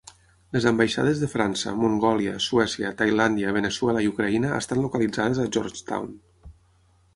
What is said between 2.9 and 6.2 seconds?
Tailàndia, Veneçuela i Ucraïna estan localitzades a Georgetown.